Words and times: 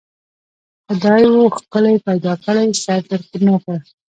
خدای 0.85 1.23
وو 1.31 1.43
ښکلی 1.57 1.95
پیدا 2.07 2.33
کړی 2.43 2.65
سر 2.83 3.01
تر 3.09 3.39
نوکه 3.45 3.75